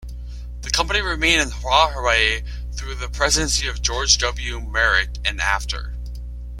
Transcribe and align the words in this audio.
The 0.61 0.71
company 0.71 0.99
remained 1.01 1.41
in 1.43 1.49
Rahway 1.63 2.43
through 2.73 2.95
the 2.95 3.07
presidency 3.07 3.67
of 3.67 3.83
George 3.83 4.17
W. 4.17 4.59
Merck 4.59 5.19
and 5.23 5.39
after. 5.39 5.93